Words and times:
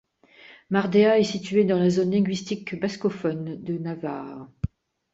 Mardea 0.71 1.19
est 1.19 1.23
situé 1.23 1.63
dans 1.63 1.77
la 1.77 1.91
zone 1.91 2.09
linguistique 2.09 2.79
bascophone 2.79 3.61
de 3.63 3.77
Navarre. 3.77 4.47